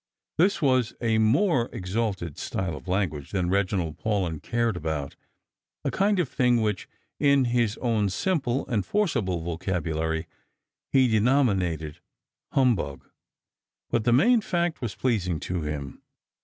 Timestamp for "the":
14.03-14.11